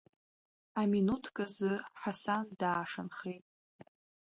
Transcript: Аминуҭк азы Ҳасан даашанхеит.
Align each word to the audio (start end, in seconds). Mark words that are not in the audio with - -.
Аминуҭк 0.81 1.37
азы 1.45 1.71
Ҳасан 1.99 2.45
даашанхеит. 2.59 3.45